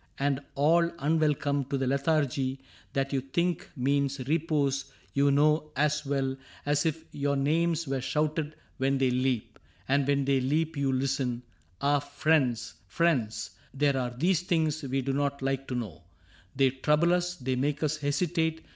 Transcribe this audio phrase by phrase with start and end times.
[0.17, 2.59] And all unwelcome to the lethargy
[2.93, 7.35] That you think means repose, you know as well 64 CAPTAIN CRAIG As if your
[7.35, 11.43] names were shouted when they leap, And when they leap you listen.—
[11.83, 11.99] Ah!
[11.99, 16.01] friends, friends, There are these things we do not like to know r
[16.55, 18.65] They trouble us, they make us hesitate.